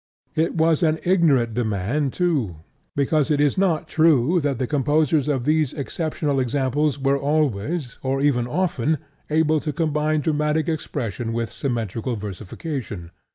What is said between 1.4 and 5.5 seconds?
demand too, because it is not true that the composers of